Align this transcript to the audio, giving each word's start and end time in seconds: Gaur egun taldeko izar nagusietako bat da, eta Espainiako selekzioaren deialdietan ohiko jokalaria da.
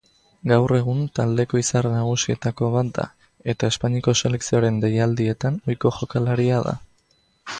Gaur 0.51 0.71
egun 0.75 1.01
taldeko 1.17 1.59
izar 1.63 1.87
nagusietako 1.95 2.69
bat 2.77 2.89
da, 2.95 3.05
eta 3.53 3.69
Espainiako 3.75 4.15
selekzioaren 4.23 4.81
deialdietan 4.87 5.63
ohiko 5.67 5.95
jokalaria 6.01 6.65
da. 6.69 6.77